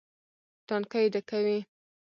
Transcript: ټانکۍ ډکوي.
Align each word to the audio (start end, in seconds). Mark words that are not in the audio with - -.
ټانکۍ 0.67 1.05
ډکوي. 1.13 1.59